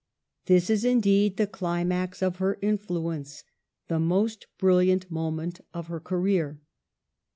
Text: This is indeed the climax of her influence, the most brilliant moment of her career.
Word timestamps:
This 0.47 0.71
is 0.71 0.83
indeed 0.83 1.37
the 1.37 1.45
climax 1.45 2.23
of 2.23 2.37
her 2.37 2.57
influence, 2.63 3.43
the 3.87 3.99
most 3.99 4.47
brilliant 4.57 5.11
moment 5.11 5.61
of 5.75 5.89
her 5.89 5.99
career. 5.99 6.59